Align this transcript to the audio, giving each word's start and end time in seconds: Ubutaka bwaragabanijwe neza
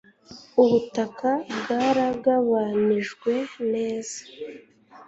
Ubutaka 0.61 1.29
bwaragabanijwe 1.59 3.33
neza 3.71 4.19